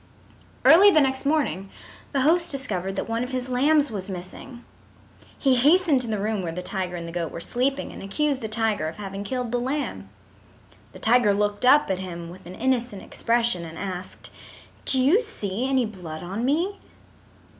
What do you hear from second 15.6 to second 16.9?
any blood on me?"